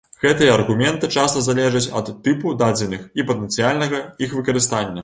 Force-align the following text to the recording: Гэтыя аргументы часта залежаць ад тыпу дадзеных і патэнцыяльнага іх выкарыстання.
Гэтыя 0.23 0.53
аргументы 0.53 1.09
часта 1.17 1.43
залежаць 1.49 1.83
ад 2.01 2.11
тыпу 2.29 2.57
дадзеных 2.65 3.07
і 3.21 3.31
патэнцыяльнага 3.31 4.07
іх 4.27 4.39
выкарыстання. 4.41 4.99